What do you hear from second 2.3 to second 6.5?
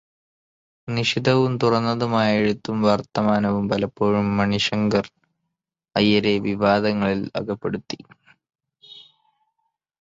എഴുത്തും വർത്തമാനവും പലപ്പോഴും മണിശങ്കർ അയ്യരെ